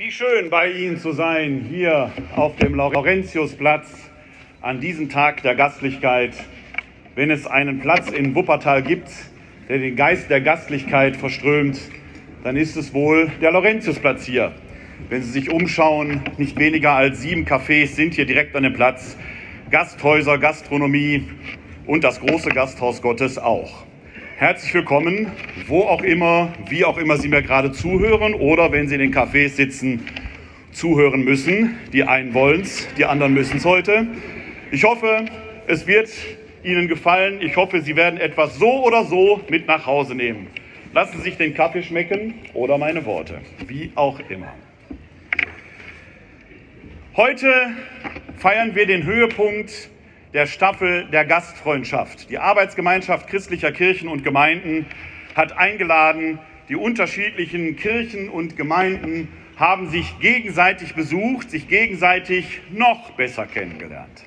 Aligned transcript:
Wie 0.00 0.10
schön 0.10 0.48
bei 0.48 0.70
Ihnen 0.70 0.96
zu 0.96 1.12
sein, 1.12 1.66
hier 1.68 2.10
auf 2.34 2.56
dem 2.56 2.74
Laurentiusplatz 2.74 4.10
an 4.62 4.80
diesem 4.80 5.10
Tag 5.10 5.42
der 5.42 5.54
Gastlichkeit. 5.54 6.32
Wenn 7.16 7.30
es 7.30 7.46
einen 7.46 7.80
Platz 7.80 8.10
in 8.10 8.34
Wuppertal 8.34 8.82
gibt, 8.82 9.10
der 9.68 9.76
den 9.76 9.96
Geist 9.96 10.30
der 10.30 10.40
Gastlichkeit 10.40 11.18
verströmt, 11.18 11.78
dann 12.42 12.56
ist 12.56 12.78
es 12.78 12.94
wohl 12.94 13.30
der 13.42 13.52
Laurentiusplatz 13.52 14.24
hier. 14.24 14.52
Wenn 15.10 15.22
Sie 15.22 15.32
sich 15.32 15.50
umschauen, 15.50 16.22
nicht 16.38 16.58
weniger 16.58 16.92
als 16.92 17.20
sieben 17.20 17.44
Cafés 17.44 17.88
sind 17.88 18.14
hier 18.14 18.24
direkt 18.24 18.56
an 18.56 18.62
dem 18.62 18.72
Platz. 18.72 19.18
Gasthäuser, 19.70 20.38
Gastronomie 20.38 21.28
und 21.86 22.04
das 22.04 22.20
große 22.20 22.48
Gasthaus 22.48 23.02
Gottes 23.02 23.36
auch. 23.38 23.84
Herzlich 24.40 24.72
willkommen, 24.72 25.30
wo 25.66 25.82
auch 25.82 26.00
immer, 26.00 26.54
wie 26.70 26.86
auch 26.86 26.96
immer 26.96 27.18
Sie 27.18 27.28
mir 27.28 27.42
gerade 27.42 27.72
zuhören 27.72 28.32
oder 28.32 28.72
wenn 28.72 28.88
Sie 28.88 28.94
in 28.94 29.02
den 29.02 29.12
Cafés 29.12 29.50
sitzen, 29.50 30.06
zuhören 30.72 31.24
müssen. 31.24 31.76
Die 31.92 32.04
einen 32.04 32.32
wollen 32.32 32.62
es, 32.62 32.88
die 32.96 33.04
anderen 33.04 33.34
müssen 33.34 33.58
es 33.58 33.66
heute. 33.66 34.06
Ich 34.70 34.82
hoffe, 34.84 35.26
es 35.66 35.86
wird 35.86 36.08
Ihnen 36.64 36.88
gefallen. 36.88 37.42
Ich 37.42 37.54
hoffe, 37.56 37.82
Sie 37.82 37.96
werden 37.96 38.18
etwas 38.18 38.56
so 38.56 38.82
oder 38.82 39.04
so 39.04 39.42
mit 39.50 39.66
nach 39.66 39.84
Hause 39.84 40.14
nehmen. 40.14 40.46
Lassen 40.94 41.18
Sie 41.18 41.24
sich 41.24 41.36
den 41.36 41.52
Kaffee 41.52 41.82
schmecken 41.82 42.32
oder 42.54 42.78
meine 42.78 43.04
Worte, 43.04 43.42
wie 43.66 43.92
auch 43.94 44.20
immer. 44.30 44.54
Heute 47.14 47.52
feiern 48.38 48.74
wir 48.74 48.86
den 48.86 49.04
Höhepunkt 49.04 49.89
der 50.32 50.46
Staffel 50.46 51.06
der 51.06 51.24
Gastfreundschaft. 51.24 52.30
Die 52.30 52.38
Arbeitsgemeinschaft 52.38 53.28
christlicher 53.28 53.72
Kirchen 53.72 54.08
und 54.08 54.22
Gemeinden 54.22 54.86
hat 55.34 55.56
eingeladen, 55.56 56.38
die 56.68 56.76
unterschiedlichen 56.76 57.76
Kirchen 57.76 58.28
und 58.28 58.56
Gemeinden 58.56 59.28
haben 59.56 59.90
sich 59.90 60.18
gegenseitig 60.20 60.94
besucht, 60.94 61.50
sich 61.50 61.68
gegenseitig 61.68 62.60
noch 62.70 63.10
besser 63.12 63.46
kennengelernt. 63.46 64.24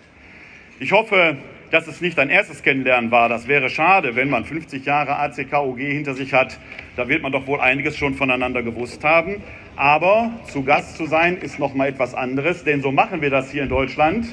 Ich 0.80 0.92
hoffe, 0.92 1.38
dass 1.72 1.88
es 1.88 2.02
nicht 2.02 2.20
ein 2.20 2.30
erstes 2.30 2.62
Kennenlernen 2.62 3.10
war. 3.10 3.30
Das 3.30 3.48
wäre 3.48 3.70
schade, 3.70 4.16
wenn 4.16 4.30
man 4.30 4.46
50 4.46 4.86
Jahre 4.86 5.18
ACKOG 5.18 5.80
hinter 5.80 6.14
sich 6.14 6.34
hat. 6.34 6.60
Da 6.96 7.08
wird 7.08 7.24
man 7.24 7.32
doch 7.32 7.48
wohl 7.48 7.62
einiges 7.62 7.98
schon 7.98 8.14
voneinander 8.14 8.62
gewusst 8.62 9.04
haben. 9.04 9.42
Aber 9.76 10.32
zu 10.52 10.64
Gast 10.64 10.98
zu 10.98 11.08
sein 11.08 11.38
ist 11.38 11.58
noch 11.58 11.74
mal 11.74 11.88
etwas 11.88 12.14
anderes, 12.14 12.64
denn 12.64 12.82
so 12.82 12.92
machen 12.92 13.22
wir 13.22 13.32
das 13.32 13.50
hier 13.50 13.64
in 13.64 13.70
Deutschland. 13.70 14.28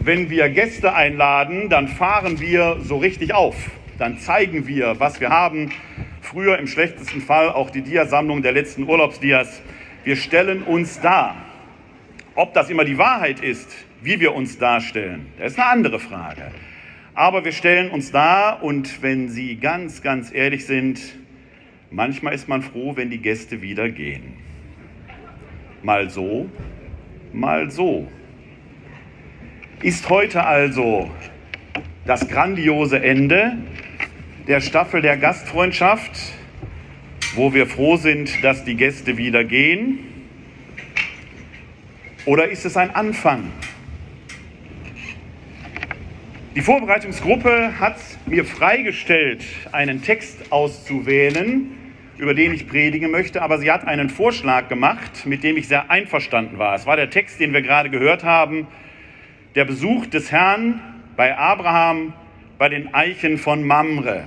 Wenn 0.00 0.28
wir 0.30 0.48
Gäste 0.48 0.94
einladen, 0.94 1.68
dann 1.70 1.88
fahren 1.88 2.40
wir 2.40 2.78
so 2.82 2.96
richtig 2.96 3.34
auf. 3.34 3.56
Dann 3.98 4.18
zeigen 4.18 4.66
wir, 4.66 4.98
was 4.98 5.20
wir 5.20 5.30
haben. 5.30 5.70
Früher 6.20 6.58
im 6.58 6.66
schlechtesten 6.66 7.20
Fall 7.20 7.50
auch 7.50 7.70
die 7.70 7.82
Diasammlung 7.82 8.42
der 8.42 8.52
letzten 8.52 8.82
Urlaubsdias. 8.84 9.62
Wir 10.04 10.16
stellen 10.16 10.62
uns 10.62 11.00
dar. 11.00 11.36
Ob 12.34 12.52
das 12.52 12.68
immer 12.68 12.84
die 12.84 12.98
Wahrheit 12.98 13.40
ist, 13.40 13.70
wie 14.02 14.20
wir 14.20 14.34
uns 14.34 14.58
darstellen, 14.58 15.26
das 15.38 15.52
ist 15.52 15.58
eine 15.58 15.68
andere 15.68 16.00
Frage. 16.00 16.50
Aber 17.14 17.44
wir 17.44 17.52
stellen 17.52 17.90
uns 17.90 18.10
dar 18.10 18.62
und 18.62 19.00
wenn 19.02 19.28
Sie 19.28 19.56
ganz, 19.56 20.02
ganz 20.02 20.34
ehrlich 20.34 20.66
sind, 20.66 21.00
manchmal 21.90 22.34
ist 22.34 22.48
man 22.48 22.62
froh, 22.62 22.96
wenn 22.96 23.08
die 23.08 23.18
Gäste 23.18 23.62
wieder 23.62 23.88
gehen. 23.88 24.34
Mal 25.84 26.10
so, 26.10 26.50
mal 27.32 27.70
so. 27.70 28.08
Ist 29.82 30.08
heute 30.08 30.44
also 30.44 31.10
das 32.06 32.28
grandiose 32.28 33.02
Ende 33.02 33.58
der 34.46 34.60
Staffel 34.60 35.02
der 35.02 35.16
Gastfreundschaft, 35.16 36.12
wo 37.34 37.52
wir 37.52 37.66
froh 37.66 37.96
sind, 37.96 38.42
dass 38.42 38.64
die 38.64 38.76
Gäste 38.76 39.16
wieder 39.16 39.44
gehen? 39.44 39.98
Oder 42.24 42.48
ist 42.48 42.64
es 42.64 42.76
ein 42.76 42.94
Anfang? 42.94 43.50
Die 46.54 46.62
Vorbereitungsgruppe 46.62 47.78
hat 47.78 47.96
mir 48.26 48.44
freigestellt, 48.44 49.44
einen 49.72 50.02
Text 50.02 50.52
auszuwählen, 50.52 51.72
über 52.16 52.32
den 52.32 52.54
ich 52.54 52.68
predigen 52.68 53.10
möchte, 53.10 53.42
aber 53.42 53.58
sie 53.58 53.70
hat 53.70 53.86
einen 53.86 54.08
Vorschlag 54.08 54.68
gemacht, 54.68 55.26
mit 55.26 55.42
dem 55.42 55.56
ich 55.56 55.68
sehr 55.68 55.90
einverstanden 55.90 56.58
war. 56.58 56.74
Es 56.74 56.86
war 56.86 56.96
der 56.96 57.10
Text, 57.10 57.40
den 57.40 57.52
wir 57.52 57.60
gerade 57.60 57.90
gehört 57.90 58.22
haben, 58.22 58.68
der 59.54 59.64
Besuch 59.64 60.06
des 60.06 60.32
Herrn 60.32 60.80
bei 61.16 61.36
Abraham 61.36 62.12
bei 62.58 62.68
den 62.68 62.92
Eichen 62.92 63.38
von 63.38 63.64
Mamre. 63.64 64.24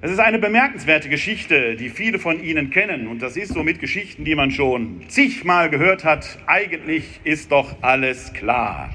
Es 0.00 0.10
ist 0.10 0.18
eine 0.18 0.40
bemerkenswerte 0.40 1.08
Geschichte, 1.08 1.76
die 1.76 1.88
viele 1.88 2.18
von 2.18 2.42
Ihnen 2.42 2.70
kennen. 2.70 3.06
Und 3.06 3.22
das 3.22 3.36
ist 3.36 3.54
so 3.54 3.62
mit 3.62 3.78
Geschichten, 3.78 4.24
die 4.24 4.34
man 4.34 4.50
schon 4.50 5.02
zigmal 5.08 5.70
gehört 5.70 6.04
hat. 6.04 6.38
Eigentlich 6.46 7.20
ist 7.22 7.52
doch 7.52 7.76
alles 7.82 8.32
klar. 8.32 8.90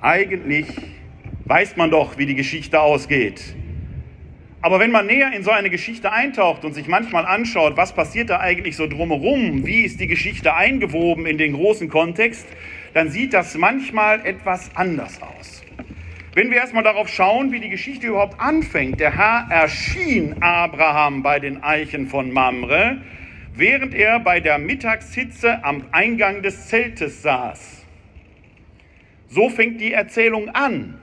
Eigentlich 0.00 0.66
weiß 1.44 1.76
man 1.76 1.92
doch, 1.92 2.18
wie 2.18 2.26
die 2.26 2.34
Geschichte 2.34 2.80
ausgeht. 2.80 3.54
Aber 4.60 4.80
wenn 4.80 4.90
man 4.90 5.06
näher 5.06 5.32
in 5.32 5.44
so 5.44 5.52
eine 5.52 5.70
Geschichte 5.70 6.10
eintaucht 6.12 6.64
und 6.64 6.74
sich 6.74 6.88
manchmal 6.88 7.24
anschaut, 7.26 7.76
was 7.76 7.92
passiert 7.92 8.30
da 8.30 8.40
eigentlich 8.40 8.76
so 8.76 8.88
drumherum, 8.88 9.64
wie 9.64 9.82
ist 9.82 10.00
die 10.00 10.08
Geschichte 10.08 10.54
eingewoben 10.54 11.26
in 11.26 11.38
den 11.38 11.52
großen 11.52 11.88
Kontext, 11.88 12.46
dann 12.92 13.10
sieht 13.10 13.34
das 13.34 13.56
manchmal 13.56 14.26
etwas 14.26 14.70
anders 14.74 15.22
aus. 15.22 15.62
Wenn 16.34 16.50
wir 16.50 16.58
erstmal 16.58 16.82
darauf 16.82 17.08
schauen, 17.08 17.52
wie 17.52 17.60
die 17.60 17.68
Geschichte 17.68 18.08
überhaupt 18.08 18.40
anfängt. 18.40 19.00
Der 19.00 19.16
Herr 19.16 19.46
erschien 19.50 20.36
Abraham 20.40 21.22
bei 21.22 21.38
den 21.38 21.62
Eichen 21.62 22.08
von 22.08 22.32
Mamre, 22.32 23.00
während 23.54 23.94
er 23.94 24.20
bei 24.20 24.40
der 24.40 24.58
Mittagshitze 24.58 25.64
am 25.64 25.84
Eingang 25.92 26.42
des 26.42 26.68
Zeltes 26.68 27.22
saß. 27.22 27.84
So 29.28 29.48
fängt 29.50 29.80
die 29.80 29.92
Erzählung 29.92 30.48
an. 30.50 30.98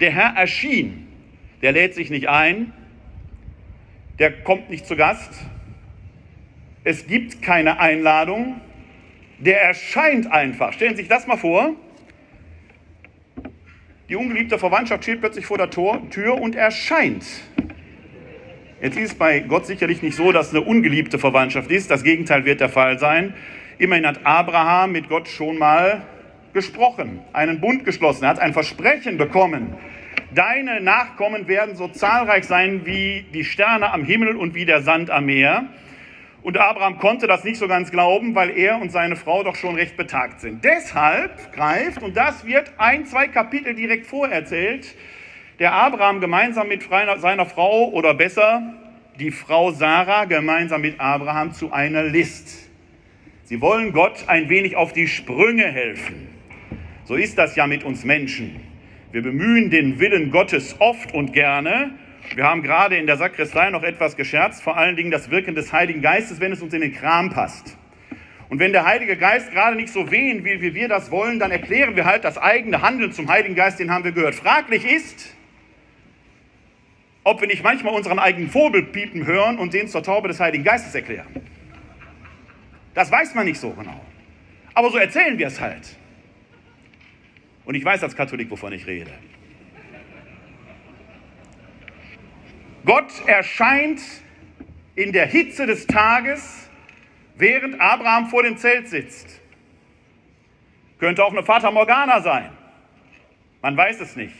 Der 0.00 0.10
Herr 0.10 0.36
erschien. 0.36 1.03
Der 1.64 1.72
lädt 1.72 1.94
sich 1.94 2.10
nicht 2.10 2.28
ein. 2.28 2.72
Der 4.20 4.30
kommt 4.30 4.70
nicht 4.70 4.86
zu 4.86 4.94
Gast. 4.94 5.32
Es 6.84 7.08
gibt 7.08 7.42
keine 7.42 7.80
Einladung 7.80 8.60
der 9.38 9.62
erscheint 9.62 10.30
einfach. 10.30 10.72
Stellen 10.72 10.96
Sie 10.96 11.02
sich 11.02 11.08
das 11.08 11.26
mal 11.26 11.36
vor. 11.36 11.74
Die 14.08 14.16
ungeliebte 14.16 14.58
Verwandtschaft 14.58 15.02
steht 15.02 15.20
plötzlich 15.20 15.46
vor 15.46 15.58
der 15.58 15.70
Tor, 15.70 16.02
Tür 16.10 16.40
und 16.40 16.54
erscheint. 16.54 17.24
Jetzt 18.80 18.96
ist 18.96 19.12
es 19.12 19.14
bei 19.14 19.40
Gott 19.40 19.66
sicherlich 19.66 20.02
nicht 20.02 20.14
so, 20.14 20.30
dass 20.30 20.50
eine 20.50 20.60
ungeliebte 20.60 21.18
Verwandtschaft 21.18 21.70
ist. 21.70 21.90
Das 21.90 22.02
Gegenteil 22.02 22.44
wird 22.44 22.60
der 22.60 22.68
Fall 22.68 22.98
sein. 22.98 23.34
Immerhin 23.78 24.06
hat 24.06 24.24
Abraham 24.24 24.92
mit 24.92 25.08
Gott 25.08 25.26
schon 25.26 25.58
mal 25.58 26.02
gesprochen, 26.52 27.20
einen 27.32 27.60
Bund 27.60 27.84
geschlossen. 27.84 28.24
Er 28.24 28.30
hat 28.30 28.38
ein 28.38 28.52
Versprechen 28.52 29.16
bekommen. 29.16 29.74
Deine 30.34 30.80
Nachkommen 30.80 31.46
werden 31.46 31.76
so 31.76 31.86
zahlreich 31.86 32.44
sein 32.44 32.84
wie 32.84 33.24
die 33.32 33.44
Sterne 33.44 33.92
am 33.92 34.04
Himmel 34.04 34.36
und 34.36 34.54
wie 34.54 34.64
der 34.64 34.82
Sand 34.82 35.08
am 35.10 35.26
Meer. 35.26 35.66
Und 36.42 36.58
Abraham 36.58 36.98
konnte 36.98 37.28
das 37.28 37.44
nicht 37.44 37.56
so 37.56 37.68
ganz 37.68 37.92
glauben, 37.92 38.34
weil 38.34 38.50
er 38.50 38.80
und 38.80 38.90
seine 38.90 39.14
Frau 39.14 39.44
doch 39.44 39.54
schon 39.54 39.76
recht 39.76 39.96
betagt 39.96 40.40
sind. 40.40 40.64
Deshalb 40.64 41.52
greift, 41.52 42.02
und 42.02 42.16
das 42.16 42.44
wird 42.44 42.72
ein, 42.78 43.06
zwei 43.06 43.28
Kapitel 43.28 43.74
direkt 43.74 44.06
vorerzählt, 44.06 44.96
der 45.60 45.72
Abraham 45.72 46.20
gemeinsam 46.20 46.66
mit 46.66 46.82
seiner 46.82 47.46
Frau 47.46 47.90
oder 47.90 48.12
besser 48.12 48.74
die 49.20 49.30
Frau 49.30 49.70
Sarah 49.70 50.24
gemeinsam 50.24 50.80
mit 50.80 50.98
Abraham 50.98 51.52
zu 51.52 51.72
einer 51.72 52.02
List. 52.02 52.68
Sie 53.44 53.60
wollen 53.60 53.92
Gott 53.92 54.24
ein 54.26 54.48
wenig 54.48 54.74
auf 54.74 54.92
die 54.92 55.06
Sprünge 55.06 55.70
helfen. 55.70 56.28
So 57.04 57.14
ist 57.14 57.38
das 57.38 57.54
ja 57.54 57.68
mit 57.68 57.84
uns 57.84 58.04
Menschen. 58.04 58.73
Wir 59.14 59.22
bemühen 59.22 59.70
den 59.70 60.00
Willen 60.00 60.32
Gottes 60.32 60.74
oft 60.80 61.14
und 61.14 61.32
gerne 61.32 61.92
wir 62.34 62.42
haben 62.42 62.62
gerade 62.62 62.96
in 62.96 63.06
der 63.06 63.16
Sakristei 63.16 63.70
noch 63.70 63.84
etwas 63.84 64.16
gescherzt, 64.16 64.60
vor 64.60 64.76
allen 64.76 64.96
Dingen 64.96 65.12
das 65.12 65.30
Wirken 65.30 65.54
des 65.54 65.72
Heiligen 65.72 66.02
Geistes, 66.02 66.40
wenn 66.40 66.50
es 66.50 66.60
uns 66.62 66.74
in 66.74 66.80
den 66.80 66.92
Kram 66.92 67.30
passt. 67.30 67.76
Und 68.48 68.58
wenn 68.58 68.72
der 68.72 68.84
Heilige 68.84 69.16
Geist 69.16 69.52
gerade 69.52 69.76
nicht 69.76 69.92
so 69.92 70.10
wehen 70.10 70.42
will, 70.42 70.60
wie 70.60 70.74
wir 70.74 70.88
das 70.88 71.12
wollen, 71.12 71.38
dann 71.38 71.52
erklären 71.52 71.94
wir 71.94 72.06
halt 72.06 72.24
das 72.24 72.38
eigene 72.38 72.82
Handeln 72.82 73.12
zum 73.12 73.28
Heiligen 73.28 73.54
Geist, 73.54 73.78
den 73.78 73.92
haben 73.92 74.02
wir 74.02 74.10
gehört. 74.10 74.34
Fraglich 74.34 74.84
ist, 74.84 75.36
ob 77.22 77.40
wir 77.40 77.46
nicht 77.46 77.62
manchmal 77.62 77.94
unseren 77.94 78.18
eigenen 78.18 78.50
Vogelpiepen 78.50 79.26
hören 79.26 79.58
und 79.58 79.74
den 79.74 79.86
zur 79.86 80.02
Taube 80.02 80.26
des 80.26 80.40
Heiligen 80.40 80.64
Geistes 80.64 80.92
erklären. 80.92 81.28
Das 82.94 83.12
weiß 83.12 83.36
man 83.36 83.46
nicht 83.46 83.60
so 83.60 83.70
genau. 83.70 84.00
Aber 84.74 84.90
so 84.90 84.98
erzählen 84.98 85.38
wir 85.38 85.46
es 85.46 85.60
halt. 85.60 85.96
Und 87.64 87.74
ich 87.74 87.84
weiß 87.84 88.02
als 88.02 88.14
Katholik, 88.14 88.50
wovon 88.50 88.72
ich 88.72 88.86
rede. 88.86 89.10
Gott 92.84 93.10
erscheint 93.26 94.00
in 94.94 95.12
der 95.12 95.26
Hitze 95.26 95.66
des 95.66 95.86
Tages, 95.86 96.68
während 97.36 97.80
Abraham 97.80 98.26
vor 98.26 98.42
dem 98.42 98.56
Zelt 98.58 98.88
sitzt. 98.88 99.40
Könnte 100.98 101.24
auch 101.24 101.32
eine 101.32 101.42
Fata 101.42 101.70
Morgana 101.70 102.20
sein. 102.20 102.50
Man 103.62 103.76
weiß 103.76 104.00
es 104.00 104.14
nicht. 104.14 104.34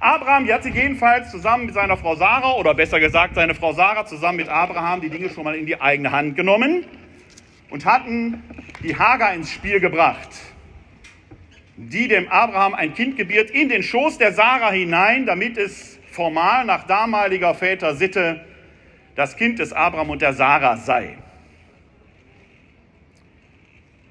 Abraham, 0.00 0.46
die 0.46 0.54
hat 0.54 0.62
sich 0.62 0.74
jedenfalls 0.74 1.30
zusammen 1.30 1.66
mit 1.66 1.74
seiner 1.74 1.96
Frau 1.96 2.14
Sarah, 2.14 2.54
oder 2.54 2.72
besser 2.72 3.00
gesagt 3.00 3.34
seine 3.34 3.54
Frau 3.54 3.72
Sarah 3.72 4.06
zusammen 4.06 4.38
mit 4.38 4.48
Abraham 4.48 5.00
die 5.00 5.10
Dinge 5.10 5.28
schon 5.28 5.44
mal 5.44 5.56
in 5.56 5.66
die 5.66 5.80
eigene 5.80 6.12
Hand 6.12 6.36
genommen 6.36 6.84
und 7.70 7.84
hatten 7.84 8.42
die 8.82 8.96
Hagar 8.96 9.34
ins 9.34 9.50
Spiel 9.50 9.80
gebracht, 9.80 10.28
die 11.78 12.08
dem 12.08 12.28
Abraham 12.28 12.74
ein 12.74 12.92
Kind 12.92 13.16
gebiert 13.16 13.50
in 13.50 13.68
den 13.68 13.84
Schoß 13.84 14.18
der 14.18 14.32
Sarah 14.32 14.72
hinein, 14.72 15.26
damit 15.26 15.56
es 15.56 15.98
formal 16.10 16.64
nach 16.64 16.84
damaliger 16.84 17.54
Väter 17.54 17.94
Sitte 17.94 18.44
das 19.14 19.36
Kind 19.36 19.60
des 19.60 19.72
Abraham 19.72 20.10
und 20.10 20.22
der 20.22 20.32
Sarah 20.32 20.76
sei. 20.76 21.16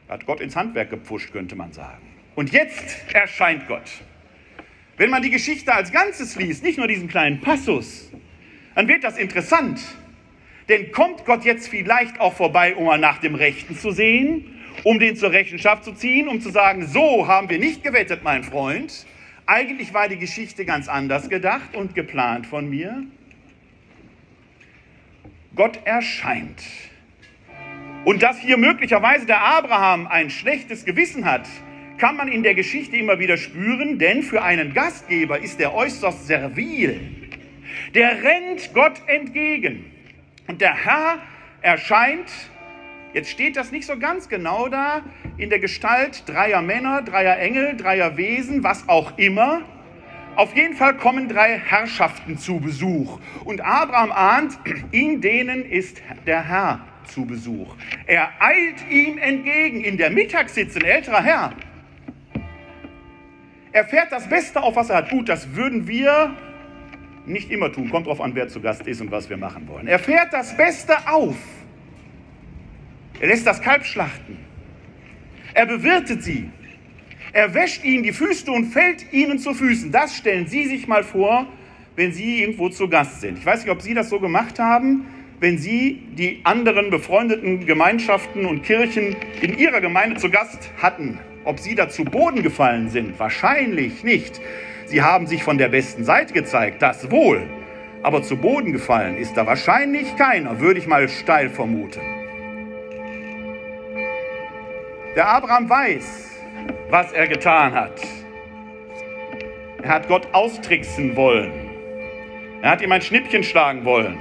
Hat 0.08 0.26
Gott 0.26 0.40
ins 0.40 0.56
Handwerk 0.56 0.90
gepfuscht, 0.90 1.34
könnte 1.34 1.56
man 1.58 1.74
sagen. 1.74 2.08
Und 2.36 2.52
jetzt 2.52 2.98
erscheint 3.14 3.68
Gott. 3.68 3.90
Wenn 4.96 5.10
man 5.10 5.22
die 5.22 5.30
Geschichte 5.30 5.74
als 5.74 5.92
Ganzes 5.92 6.38
liest, 6.38 6.64
nicht 6.64 6.78
nur 6.78 6.88
diesen 6.88 7.10
kleinen 7.10 7.42
Passus, 7.42 8.10
dann 8.76 8.88
wird 8.88 9.04
das 9.04 9.18
interessant. 9.18 9.82
Denn 10.70 10.92
kommt 10.92 11.26
Gott 11.26 11.44
jetzt 11.44 11.68
vielleicht 11.68 12.20
auch 12.22 12.34
vorbei, 12.34 12.76
um 12.76 12.86
mal 12.86 12.98
nach 12.98 13.20
dem 13.20 13.36
Rechten 13.36 13.78
zu 13.78 13.92
sehen, 13.92 14.57
um 14.84 15.00
den 15.00 15.16
zur 15.16 15.32
Rechenschaft 15.32 15.84
zu 15.84 15.94
ziehen, 15.94 16.28
um 16.28 16.42
zu 16.42 16.50
sagen, 16.50 16.88
so 16.88 17.28
haben 17.28 17.50
wir 17.50 17.60
nicht 17.60 17.84
gewettet, 17.84 18.24
mein 18.24 18.44
Freund. 18.44 19.06
Eigentlich 19.46 19.94
war 19.94 20.10
die 20.10 20.18
Geschichte 20.18 20.66
ganz 20.66 20.88
anders 20.88 21.30
gedacht 21.30 21.76
und 21.76 21.96
geplant 21.96 22.46
von 22.48 22.70
mir. 22.70 23.04
Gott 25.56 25.80
erscheint. 25.86 26.62
Und 28.06 28.22
dass 28.22 28.40
hier 28.40 28.58
möglicherweise 28.58 29.26
der 29.26 29.42
Abraham 29.42 30.08
ein 30.08 30.30
schlechtes 30.30 30.86
Gewissen 30.86 31.26
hat, 31.26 31.48
kann 31.98 32.16
man 32.16 32.28
in 32.28 32.44
der 32.44 32.54
Geschichte 32.54 32.96
immer 32.96 33.20
wieder 33.20 33.38
spüren, 33.38 33.98
denn 33.98 34.22
für 34.22 34.44
einen 34.44 34.74
Gastgeber 34.74 35.40
ist 35.40 35.60
er 35.60 35.74
äußerst 35.74 36.28
servil. 36.28 37.00
Der 37.96 38.24
rennt 38.24 38.74
Gott 38.74 39.02
entgegen. 39.08 39.86
Und 40.48 40.62
der 40.62 40.76
Herr 40.76 41.20
erscheint, 41.62 42.30
jetzt 43.18 43.32
steht 43.32 43.58
das 43.58 43.72
nicht 43.72 43.88
so 43.88 43.98
ganz 43.98 44.30
genau 44.30 44.70
da, 44.70 45.02
in 45.38 45.50
der 45.50 45.58
Gestalt 45.58 46.24
dreier 46.28 46.62
Männer, 46.62 47.02
dreier 47.02 47.40
Engel, 47.40 47.76
dreier 47.76 48.16
Wesen, 48.16 48.64
was 48.64 48.88
auch 48.88 49.18
immer. 49.18 49.64
Auf 50.36 50.56
jeden 50.56 50.76
Fall 50.76 50.98
kommen 50.98 51.28
drei 51.28 51.58
Herrschaften 51.58 52.38
zu 52.38 52.60
Besuch. 52.60 53.20
Und 53.44 53.62
Abraham 53.62 54.12
ahnt, 54.12 54.60
in 54.92 55.20
denen 55.20 55.66
ist 55.66 56.00
der 56.28 56.48
Herr 56.48 56.82
zu 57.06 57.26
Besuch. 57.26 57.76
Er 58.06 58.30
eilt 58.40 58.88
ihm 58.88 59.18
entgegen. 59.18 59.82
In 59.82 59.98
der 59.98 60.12
Mittagssitze, 60.12 60.78
ein 60.78 60.86
älterer 60.86 61.24
Herr, 61.24 61.54
er 63.72 63.86
fährt 63.86 64.12
das 64.12 64.30
Beste 64.30 64.62
auf, 64.62 64.76
was 64.76 64.92
er 64.92 64.98
hat. 64.98 65.10
Gut, 65.10 65.28
das 65.28 65.56
würden 65.56 65.88
wir 65.88 66.36
nicht 67.26 67.50
immer 67.50 67.72
tun. 67.72 67.90
Kommt 67.90 68.06
drauf 68.06 68.22
an, 68.22 68.36
wer 68.36 68.48
zu 68.48 68.62
Gast 68.62 68.86
ist 68.86 69.02
und 69.02 69.10
was 69.10 69.28
wir 69.28 69.38
machen 69.38 69.68
wollen. 69.68 69.88
Er 69.88 69.98
fährt 69.98 70.32
das 70.34 70.56
Beste 70.56 70.96
auf. 71.08 71.36
Er 73.20 73.28
lässt 73.28 73.48
das 73.48 73.62
Kalb 73.62 73.86
schlachten. 73.86 74.38
Er 75.54 75.66
bewirtet 75.66 76.24
sie. 76.24 76.50
Er 77.34 77.54
wäscht 77.54 77.84
ihnen 77.84 78.04
die 78.04 78.14
Füße 78.14 78.52
und 78.52 78.66
fällt 78.66 79.12
ihnen 79.12 79.40
zu 79.40 79.54
Füßen. 79.54 79.92
Das 79.92 80.16
stellen 80.16 80.48
Sie 80.48 80.66
sich 80.66 80.88
mal 80.88 81.04
vor, 81.04 81.48
wenn 81.96 82.14
Sie 82.14 82.42
irgendwo 82.42 82.70
zu 82.70 82.88
Gast 82.88 83.22
sind. 83.22 83.40
Ich 83.40 83.46
weiß 83.46 83.64
nicht, 83.64 83.72
ob 83.72 83.82
Sie 83.82 83.94
das 83.94 84.10
so 84.10 84.20
gemacht 84.20 84.60
haben, 84.60 85.06
wenn 85.40 85.58
Sie 85.58 86.04
die 86.18 86.42
anderen 86.44 86.90
befreundeten 86.90 87.66
Gemeinschaften 87.66 88.46
und 88.46 88.64
Kirchen 88.64 89.16
in 89.42 89.58
Ihrer 89.58 89.82
Gemeinde 89.82 90.18
zu 90.18 90.30
Gast 90.30 90.72
hatten. 90.82 91.20
Ob 91.44 91.60
sie 91.60 91.76
da 91.76 91.88
zu 91.88 92.04
Boden 92.04 92.44
gefallen 92.44 92.90
sind? 92.90 93.18
Wahrscheinlich 93.20 94.04
nicht. 94.04 94.42
Sie 94.86 95.02
haben 95.02 95.28
sich 95.28 95.44
von 95.44 95.58
der 95.58 95.70
besten 95.70 96.04
Seite 96.04 96.34
gezeigt, 96.34 96.82
das 96.82 97.10
wohl. 97.10 97.48
Aber 98.04 98.22
zu 98.22 98.36
Boden 98.36 98.74
gefallen 98.74 99.16
ist 99.16 99.38
da 99.38 99.46
wahrscheinlich 99.46 100.16
keiner, 100.18 100.60
würde 100.60 100.80
ich 100.80 100.88
mal 100.88 101.08
steil 101.08 101.50
vermuten. 101.50 102.02
Der 105.18 105.28
Abraham 105.28 105.70
weiß, 105.70 106.32
was 106.90 107.12
er 107.12 107.28
getan 107.28 107.74
hat. 107.74 108.00
Er 109.82 109.90
hat 109.90 110.08
Gott 110.08 110.30
austricksen 110.32 111.18
wollen. 111.18 111.52
Er 112.62 112.72
hat 112.72 112.82
ihm 112.82 112.94
ein 112.94 113.02
Schnippchen 113.02 113.44
schlagen 113.44 113.84
wollen. 113.84 114.18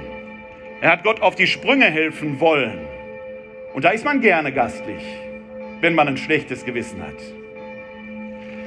Er 0.81 0.91
hat 0.91 1.05
Gott 1.05 1.21
auf 1.21 1.35
die 1.35 1.47
Sprünge 1.47 1.85
helfen 1.85 2.41
wollen. 2.41 2.85
Und 3.73 3.85
da 3.85 3.91
ist 3.91 4.03
man 4.03 4.19
gerne 4.19 4.51
gastlich 4.51 5.03
wenn 5.81 5.95
man 5.95 6.07
ein 6.07 6.17
schlechtes 6.17 6.65
Gewissen 6.65 7.01
hat. 7.01 7.15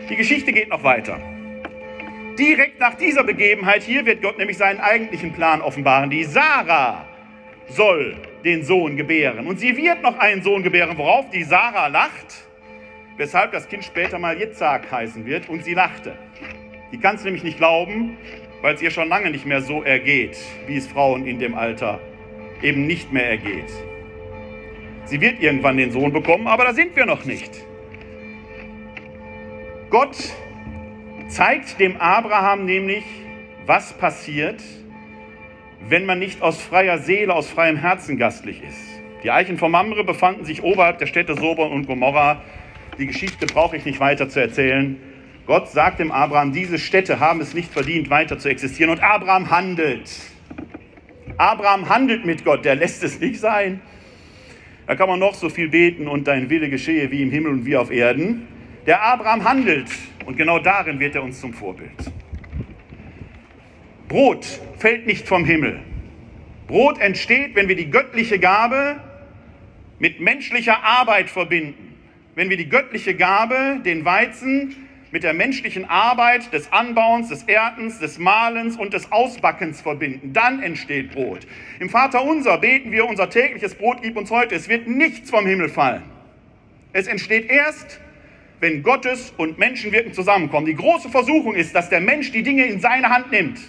Die 0.08 0.16
Geschichte 0.16 0.52
geht 0.52 0.68
noch 0.68 0.82
weiter. 0.82 1.20
Direkt 2.38 2.80
nach 2.80 2.94
dieser 2.94 3.24
Begebenheit 3.24 3.82
hier 3.82 4.06
wird 4.06 4.22
Gott 4.22 4.38
nämlich 4.38 4.56
seinen 4.56 4.80
eigentlichen 4.80 5.32
Plan 5.32 5.60
offenbaren. 5.60 6.10
Die 6.10 6.24
Sarah 6.24 7.06
soll 7.68 8.16
den 8.44 8.64
Sohn 8.64 8.96
gebären. 8.96 9.46
Und 9.46 9.60
sie 9.60 9.76
wird 9.76 10.02
noch 10.02 10.18
einen 10.18 10.42
Sohn 10.42 10.62
gebären, 10.62 10.96
worauf 10.98 11.30
die 11.30 11.42
Sarah 11.42 11.88
lacht, 11.88 12.46
weshalb 13.16 13.52
das 13.52 13.68
Kind 13.68 13.84
später 13.84 14.18
mal 14.18 14.38
Jitzak 14.38 14.90
heißen 14.90 15.26
wird. 15.26 15.48
Und 15.48 15.64
sie 15.64 15.74
lachte. 15.74 16.16
Die 16.92 16.98
kann 16.98 17.16
es 17.16 17.24
nämlich 17.24 17.44
nicht 17.44 17.58
glauben, 17.58 18.16
weil 18.62 18.74
es 18.74 18.82
ihr 18.82 18.90
schon 18.90 19.08
lange 19.08 19.30
nicht 19.30 19.46
mehr 19.46 19.62
so 19.62 19.82
ergeht, 19.82 20.38
wie 20.66 20.76
es 20.76 20.86
Frauen 20.86 21.26
in 21.26 21.38
dem 21.38 21.54
Alter 21.54 22.00
eben 22.62 22.86
nicht 22.86 23.12
mehr 23.12 23.28
ergeht. 23.28 23.70
Sie 25.04 25.20
wird 25.20 25.40
irgendwann 25.40 25.76
den 25.76 25.92
Sohn 25.92 26.12
bekommen, 26.12 26.46
aber 26.46 26.64
da 26.64 26.72
sind 26.72 26.94
wir 26.94 27.06
noch 27.06 27.24
nicht. 27.24 27.50
Gott 29.88 30.16
zeigt 31.28 31.80
dem 31.80 31.96
Abraham 31.96 32.64
nämlich, 32.64 33.04
was 33.66 33.92
passiert, 33.92 34.62
wenn 35.88 36.06
man 36.06 36.18
nicht 36.18 36.42
aus 36.42 36.60
freier 36.60 36.98
Seele, 36.98 37.34
aus 37.34 37.48
freiem 37.48 37.76
Herzen 37.76 38.16
gastlich 38.18 38.62
ist. 38.62 38.78
Die 39.22 39.30
Eichen 39.30 39.58
von 39.58 39.70
Mamre 39.70 40.04
befanden 40.04 40.44
sich 40.44 40.62
oberhalb 40.62 40.98
der 40.98 41.06
Städte 41.06 41.34
Sobon 41.34 41.72
und 41.72 41.86
Gomorra. 41.86 42.42
Die 42.98 43.06
Geschichte 43.06 43.46
brauche 43.46 43.76
ich 43.76 43.84
nicht 43.84 44.00
weiter 44.00 44.28
zu 44.28 44.40
erzählen. 44.40 44.96
Gott 45.46 45.68
sagt 45.68 45.98
dem 45.98 46.12
Abraham, 46.12 46.52
diese 46.52 46.78
Städte 46.78 47.18
haben 47.18 47.40
es 47.40 47.54
nicht 47.54 47.72
verdient, 47.72 48.08
weiter 48.08 48.38
zu 48.38 48.48
existieren. 48.48 48.90
Und 48.90 49.02
Abraham 49.02 49.50
handelt. 49.50 50.10
Abraham 51.38 51.88
handelt 51.88 52.24
mit 52.24 52.44
Gott, 52.44 52.64
der 52.64 52.76
lässt 52.76 53.02
es 53.02 53.18
nicht 53.20 53.40
sein. 53.40 53.80
Da 54.86 54.94
kann 54.94 55.08
man 55.08 55.18
noch 55.18 55.34
so 55.34 55.48
viel 55.48 55.68
beten 55.68 56.08
und 56.08 56.26
dein 56.26 56.50
Wille 56.50 56.68
geschehe 56.68 57.10
wie 57.10 57.22
im 57.22 57.30
Himmel 57.30 57.52
und 57.52 57.64
wie 57.64 57.76
auf 57.76 57.90
Erden. 57.90 58.46
Der 58.86 59.02
Abraham 59.02 59.44
handelt 59.44 59.88
und 60.26 60.36
genau 60.36 60.58
darin 60.58 60.98
wird 61.00 61.14
er 61.14 61.22
uns 61.22 61.40
zum 61.40 61.52
Vorbild. 61.52 62.10
Brot 64.10 64.44
fällt 64.76 65.06
nicht 65.06 65.28
vom 65.28 65.44
Himmel. 65.44 65.78
Brot 66.66 66.98
entsteht, 66.98 67.54
wenn 67.54 67.68
wir 67.68 67.76
die 67.76 67.92
göttliche 67.92 68.40
Gabe 68.40 68.96
mit 70.00 70.18
menschlicher 70.18 70.82
Arbeit 70.82 71.30
verbinden. 71.30 71.94
Wenn 72.34 72.50
wir 72.50 72.56
die 72.56 72.68
göttliche 72.68 73.14
Gabe, 73.14 73.80
den 73.84 74.04
Weizen, 74.04 74.74
mit 75.12 75.22
der 75.22 75.32
menschlichen 75.32 75.84
Arbeit 75.84 76.52
des 76.52 76.72
Anbauens, 76.72 77.28
des 77.28 77.44
Erdens, 77.44 78.00
des 78.00 78.18
Malens 78.18 78.76
und 78.76 78.94
des 78.94 79.12
Ausbackens 79.12 79.80
verbinden. 79.80 80.32
Dann 80.32 80.60
entsteht 80.60 81.12
Brot. 81.12 81.46
Im 81.78 81.88
Vater 81.88 82.24
unser 82.24 82.58
beten 82.58 82.90
wir, 82.90 83.06
unser 83.06 83.30
tägliches 83.30 83.76
Brot 83.76 83.98
gib 84.02 84.16
uns 84.16 84.32
heute. 84.32 84.56
Es 84.56 84.68
wird 84.68 84.88
nichts 84.88 85.30
vom 85.30 85.46
Himmel 85.46 85.68
fallen. 85.68 86.02
Es 86.92 87.06
entsteht 87.06 87.48
erst, 87.48 88.00
wenn 88.58 88.82
Gottes 88.82 89.32
und 89.36 89.58
Menschenwirken 89.58 90.14
zusammenkommen. 90.14 90.66
Die 90.66 90.74
große 90.74 91.10
Versuchung 91.10 91.54
ist, 91.54 91.76
dass 91.76 91.90
der 91.90 92.00
Mensch 92.00 92.32
die 92.32 92.42
Dinge 92.42 92.64
in 92.66 92.80
seine 92.80 93.08
Hand 93.08 93.30
nimmt, 93.30 93.60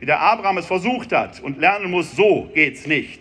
wie 0.00 0.06
der 0.06 0.20
Abraham 0.20 0.58
es 0.58 0.66
versucht 0.66 1.12
hat 1.12 1.40
und 1.40 1.58
lernen 1.58 1.90
muss, 1.90 2.14
so 2.14 2.50
geht's 2.54 2.86
nicht. 2.86 3.20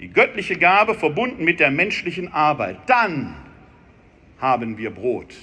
Die 0.00 0.08
göttliche 0.08 0.56
Gabe 0.56 0.94
verbunden 0.94 1.44
mit 1.44 1.60
der 1.60 1.70
menschlichen 1.70 2.32
Arbeit. 2.32 2.78
Dann 2.86 3.34
haben 4.40 4.78
wir 4.78 4.90
Brot. 4.90 5.34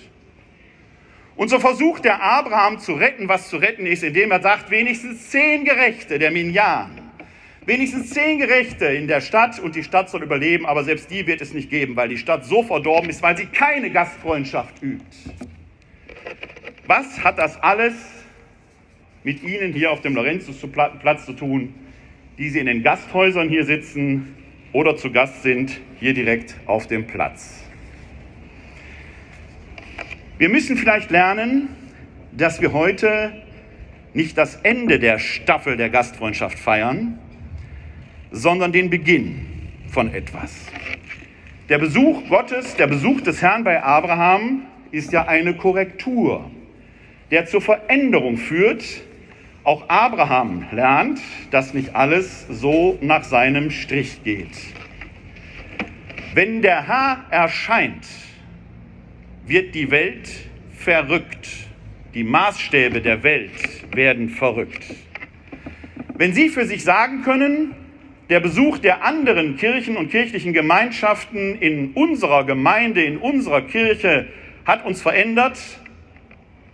Und 1.35 1.49
so 1.49 1.59
versucht 1.59 2.05
der 2.05 2.23
Abraham 2.23 2.79
zu 2.79 2.93
retten, 2.93 3.27
was 3.27 3.49
zu 3.49 3.57
retten 3.57 3.85
ist, 3.85 4.03
indem 4.03 4.31
er 4.31 4.41
sagt, 4.41 4.71
wenigstens 4.71 5.29
zehn 5.29 5.65
Gerechte, 5.65 6.17
der 6.17 6.31
Minyan, 6.31 6.91
wenigstens 7.65 8.11
zehn 8.11 8.39
Gerechte 8.39 8.85
in 8.85 9.07
der 9.07 9.19
Stadt 9.19 9.59
und 9.59 9.75
die 9.75 9.83
Stadt 9.83 10.09
soll 10.09 10.23
überleben, 10.23 10.65
aber 10.65 10.85
selbst 10.85 11.11
die 11.11 11.27
wird 11.27 11.41
es 11.41 11.53
nicht 11.53 11.69
geben, 11.69 11.97
weil 11.97 12.07
die 12.07 12.17
Stadt 12.17 12.45
so 12.45 12.63
verdorben 12.63 13.09
ist, 13.09 13.21
weil 13.21 13.35
sie 13.35 13.47
keine 13.47 13.91
Gastfreundschaft 13.91 14.81
übt. 14.81 15.03
Was 16.87 17.21
hat 17.21 17.37
das 17.37 17.61
alles 17.61 17.93
mit 19.25 19.41
Ihnen 19.41 19.73
hier 19.73 19.91
auf 19.91 20.01
dem 20.01 20.13
Lorenzusplatz 20.13 21.25
zu 21.25 21.33
tun, 21.33 21.73
die 22.37 22.49
Sie 22.49 22.59
in 22.59 22.67
den 22.67 22.83
Gasthäusern 22.83 23.49
hier 23.49 23.65
sitzen 23.65 24.35
oder 24.71 24.95
zu 24.97 25.11
Gast 25.11 25.41
sind, 25.41 25.81
hier 25.99 26.13
direkt 26.13 26.55
auf 26.67 26.85
dem 26.85 27.07
Platz? 27.07 27.63
Wir 30.37 30.47
müssen 30.49 30.77
vielleicht 30.77 31.09
lernen, 31.09 31.69
dass 32.33 32.61
wir 32.61 32.71
heute 32.71 33.31
nicht 34.13 34.37
das 34.37 34.57
Ende 34.57 34.99
der 34.99 35.17
Staffel 35.17 35.75
der 35.75 35.89
Gastfreundschaft 35.89 36.59
feiern, 36.59 37.17
sondern 38.29 38.71
den 38.71 38.91
Beginn 38.91 39.47
von 39.87 40.13
etwas. 40.13 40.67
Der 41.67 41.79
Besuch 41.79 42.29
Gottes, 42.29 42.75
der 42.75 42.85
Besuch 42.85 43.21
des 43.21 43.41
Herrn 43.41 43.63
bei 43.63 43.81
Abraham 43.81 44.67
ist 44.91 45.11
ja 45.11 45.27
eine 45.27 45.55
Korrektur. 45.55 46.51
der 47.31 47.47
zur 47.47 47.61
Veränderung 47.61 48.37
führt. 48.37 48.83
Auch 49.65 49.89
Abraham 49.89 50.67
lernt, 50.71 51.19
dass 51.49 51.73
nicht 51.73 51.95
alles 51.95 52.45
so 52.49 52.99
nach 53.01 53.23
seinem 53.23 53.71
Strich 53.71 54.23
geht. 54.23 54.55
Wenn 56.35 56.61
der 56.61 56.87
Herr 56.87 57.25
erscheint, 57.31 58.05
wird 59.47 59.73
die 59.73 59.89
Welt 59.89 60.29
verrückt. 60.77 61.49
Die 62.13 62.23
Maßstäbe 62.23 63.01
der 63.01 63.23
Welt 63.23 63.51
werden 63.95 64.29
verrückt. 64.29 64.83
Wenn 66.15 66.33
Sie 66.33 66.49
für 66.49 66.65
sich 66.65 66.83
sagen 66.83 67.23
können, 67.23 67.73
der 68.29 68.41
Besuch 68.41 68.77
der 68.77 69.03
anderen 69.03 69.57
Kirchen 69.57 69.97
und 69.97 70.11
kirchlichen 70.11 70.53
Gemeinschaften 70.53 71.55
in 71.59 71.93
unserer 71.93 72.43
Gemeinde, 72.43 73.03
in 73.03 73.17
unserer 73.17 73.63
Kirche 73.63 74.27
hat 74.63 74.85
uns 74.85 75.01
verändert, 75.01 75.59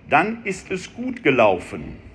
dann 0.10 0.40
ist 0.44 0.70
es 0.72 0.94
gut 0.94 1.24
gelaufen. 1.24 2.11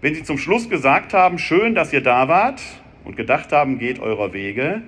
Wenn 0.00 0.14
Sie 0.14 0.22
zum 0.22 0.38
Schluss 0.38 0.70
gesagt 0.70 1.12
haben, 1.12 1.38
schön, 1.38 1.74
dass 1.74 1.92
ihr 1.92 2.02
da 2.02 2.26
wart 2.26 2.62
und 3.04 3.16
gedacht 3.16 3.52
haben, 3.52 3.78
geht 3.78 3.98
eurer 3.98 4.32
Wege, 4.32 4.80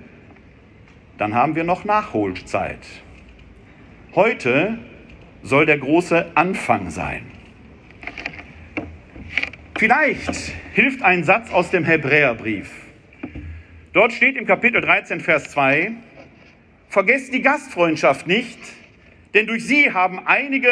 dann 1.19 1.35
haben 1.35 1.55
wir 1.55 1.63
noch 1.63 1.85
Nachholzeit. 1.85 2.79
Heute 4.15 4.79
soll 5.43 5.67
der 5.67 5.77
große 5.77 6.31
Anfang 6.33 6.89
sein. 6.89 7.29
Vielleicht 9.77 10.33
hilft 10.73 11.03
ein 11.03 11.23
Satz 11.23 11.51
aus 11.51 11.69
dem 11.69 11.83
Hebräerbrief. 11.83 12.71
Dort 13.91 14.13
steht 14.13 14.35
im 14.35 14.47
Kapitel 14.47 14.81
13, 14.81 15.19
Vers 15.19 15.51
2, 15.51 15.91
Vergesst 16.89 17.33
die 17.33 17.41
Gastfreundschaft 17.41 18.25
nicht, 18.25 18.59
denn 19.35 19.45
durch 19.45 19.65
sie 19.65 19.91
haben 19.93 20.25
einige, 20.25 20.71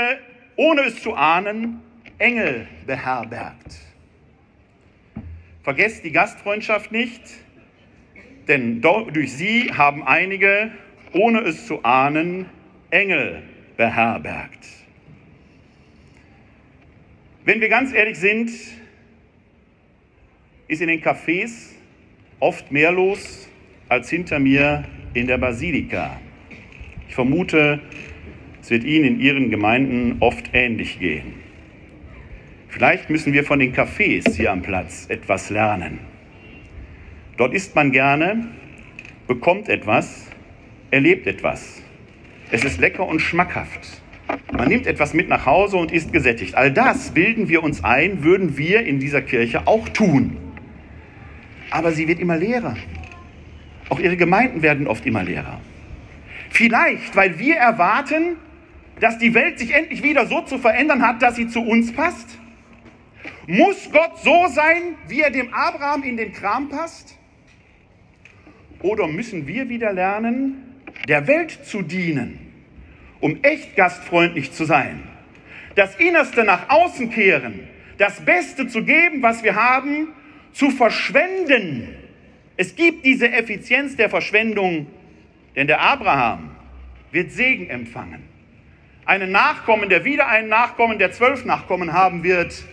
ohne 0.55 0.81
es 0.81 1.01
zu 1.01 1.15
ahnen, 1.15 1.81
Engel 2.17 2.67
beherbergt. 2.87 3.90
Vergesst 5.63 6.03
die 6.03 6.11
Gastfreundschaft 6.11 6.91
nicht, 6.91 7.21
denn 8.47 8.81
durch 8.81 9.31
sie 9.33 9.71
haben 9.71 10.03
einige, 10.03 10.71
ohne 11.13 11.41
es 11.41 11.67
zu 11.67 11.83
ahnen, 11.83 12.47
Engel 12.89 13.43
beherbergt. 13.77 14.67
Wenn 17.45 17.61
wir 17.61 17.69
ganz 17.69 17.93
ehrlich 17.93 18.17
sind, 18.17 18.51
ist 20.67 20.81
in 20.81 20.87
den 20.87 21.01
Cafés 21.01 21.73
oft 22.39 22.71
mehr 22.71 22.91
los 22.91 23.49
als 23.89 24.09
hinter 24.09 24.39
mir 24.39 24.83
in 25.13 25.27
der 25.27 25.37
Basilika. 25.37 26.19
Ich 27.07 27.15
vermute, 27.15 27.81
es 28.61 28.69
wird 28.69 28.83
Ihnen 28.83 29.05
in 29.05 29.19
Ihren 29.19 29.49
Gemeinden 29.49 30.17
oft 30.21 30.51
ähnlich 30.53 30.99
gehen. 30.99 31.33
Vielleicht 32.71 33.09
müssen 33.09 33.33
wir 33.33 33.43
von 33.43 33.59
den 33.59 33.73
Cafés 33.75 34.35
hier 34.35 34.51
am 34.51 34.63
Platz 34.63 35.05
etwas 35.07 35.51
lernen. 35.51 35.99
Dort 37.37 37.53
isst 37.53 37.75
man 37.75 37.91
gerne, 37.91 38.47
bekommt 39.27 39.69
etwas, 39.69 40.27
erlebt 40.89 41.27
etwas. 41.27 41.83
Es 42.49 42.63
ist 42.63 42.79
lecker 42.79 43.07
und 43.07 43.19
schmackhaft. 43.19 44.01
Man 44.51 44.67
nimmt 44.67 44.87
etwas 44.87 45.13
mit 45.13 45.29
nach 45.29 45.45
Hause 45.45 45.77
und 45.77 45.91
ist 45.91 46.11
gesättigt. 46.11 46.55
All 46.55 46.71
das 46.71 47.11
bilden 47.11 47.47
wir 47.47 47.63
uns 47.63 47.83
ein, 47.83 48.23
würden 48.23 48.57
wir 48.57 48.83
in 48.83 48.99
dieser 48.99 49.21
Kirche 49.21 49.67
auch 49.67 49.87
tun 49.89 50.37
aber 51.71 51.91
sie 51.93 52.07
wird 52.07 52.19
immer 52.19 52.37
leerer. 52.37 52.75
Auch 53.89 53.99
ihre 53.99 54.17
Gemeinden 54.17 54.61
werden 54.61 54.87
oft 54.87 55.05
immer 55.05 55.23
leerer. 55.23 55.59
Vielleicht, 56.49 57.15
weil 57.15 57.39
wir 57.39 57.55
erwarten, 57.55 58.35
dass 58.99 59.17
die 59.17 59.33
Welt 59.33 59.57
sich 59.57 59.73
endlich 59.73 60.03
wieder 60.03 60.27
so 60.27 60.41
zu 60.41 60.59
verändern 60.59 61.01
hat, 61.01 61.21
dass 61.21 61.37
sie 61.37 61.47
zu 61.47 61.61
uns 61.61 61.91
passt? 61.91 62.37
Muss 63.47 63.89
Gott 63.91 64.19
so 64.23 64.47
sein, 64.47 64.95
wie 65.07 65.21
er 65.21 65.31
dem 65.31 65.53
Abraham 65.53 66.03
in 66.03 66.17
den 66.17 66.31
Kram 66.31 66.69
passt? 66.69 67.17
Oder 68.81 69.07
müssen 69.07 69.47
wir 69.47 69.69
wieder 69.69 69.93
lernen, 69.93 70.81
der 71.07 71.27
Welt 71.27 71.51
zu 71.65 71.81
dienen, 71.81 72.39
um 73.19 73.43
echt 73.43 73.75
gastfreundlich 73.75 74.51
zu 74.51 74.65
sein? 74.65 75.03
Das 75.75 75.95
Innerste 75.95 76.43
nach 76.43 76.69
außen 76.69 77.09
kehren, 77.09 77.67
das 77.97 78.23
Beste 78.25 78.67
zu 78.67 78.83
geben, 78.83 79.21
was 79.21 79.43
wir 79.43 79.55
haben, 79.55 80.09
zu 80.53 80.69
verschwenden. 80.69 81.95
Es 82.57 82.75
gibt 82.75 83.05
diese 83.05 83.31
Effizienz 83.31 83.95
der 83.95 84.09
Verschwendung, 84.09 84.87
denn 85.55 85.67
der 85.67 85.81
Abraham 85.81 86.51
wird 87.11 87.31
Segen 87.31 87.69
empfangen. 87.69 88.23
Einen 89.05 89.31
Nachkommen, 89.31 89.89
der 89.89 90.05
wieder 90.05 90.27
einen 90.27 90.49
Nachkommen, 90.49 90.99
der 90.99 91.11
zwölf 91.11 91.45
Nachkommen 91.45 91.93
haben 91.93 92.23
wird. 92.23 92.63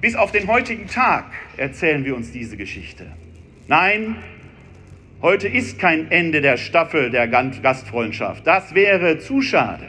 Bis 0.00 0.16
auf 0.16 0.32
den 0.32 0.48
heutigen 0.48 0.86
Tag 0.86 1.26
erzählen 1.58 2.06
wir 2.06 2.16
uns 2.16 2.32
diese 2.32 2.56
Geschichte. 2.56 3.04
Nein, 3.68 4.16
heute 5.20 5.46
ist 5.46 5.78
kein 5.78 6.10
Ende 6.10 6.40
der 6.40 6.56
Staffel 6.56 7.10
der 7.10 7.28
Gastfreundschaft. 7.28 8.46
Das 8.46 8.74
wäre 8.74 9.18
zu 9.18 9.42
schade. 9.42 9.84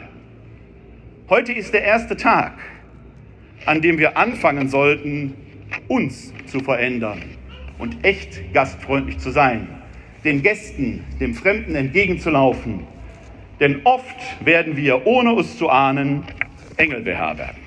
Heute 1.30 1.54
ist 1.54 1.72
der 1.72 1.84
erste 1.84 2.14
Tag, 2.18 2.58
an 3.64 3.80
dem 3.80 3.96
wir 3.96 4.18
anfangen 4.18 4.68
sollten, 4.68 5.32
uns 5.88 6.34
zu 6.44 6.60
verändern 6.60 7.22
und 7.78 8.04
echt 8.04 8.52
gastfreundlich 8.52 9.16
zu 9.16 9.30
sein, 9.30 9.66
den 10.24 10.42
Gästen, 10.42 11.04
dem 11.20 11.34
Fremden 11.34 11.74
entgegenzulaufen. 11.74 12.86
Denn 13.60 13.80
oft 13.84 14.44
werden 14.44 14.76
wir, 14.76 15.06
ohne 15.06 15.40
es 15.40 15.56
zu 15.56 15.70
ahnen, 15.70 16.24
Engel 16.76 17.00
beherbergen. 17.00 17.61